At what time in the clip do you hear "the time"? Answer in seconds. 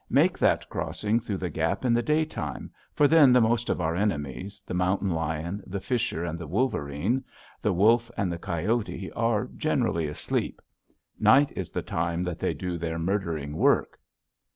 11.69-12.23